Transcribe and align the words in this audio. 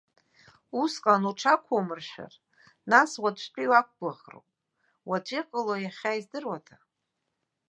Усҟан 0.81 1.23
уҽақәумыршәар, 1.29 2.33
нас 2.91 3.11
уаҵәтәи 3.21 3.71
уақәгәыӷроуп, 3.71 4.47
уаҵә 5.09 5.31
иҟало 5.39 5.75
иахьа 5.79 6.17
издыруада! 6.19 6.75